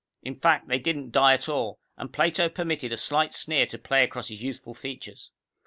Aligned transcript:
In 0.23 0.39
fact, 0.39 0.67
they 0.67 0.79
didn't 0.79 1.11
die 1.11 1.33
at 1.35 1.47
all, 1.47 1.79
and 1.95 2.11
Plato 2.11 2.49
permitted 2.49 2.91
a 2.91 2.97
slight 2.97 3.35
sneer 3.35 3.67
to 3.67 3.77
play 3.77 4.03
across 4.03 4.29
his 4.29 4.41
youthful 4.41 4.73
features. 4.73 5.29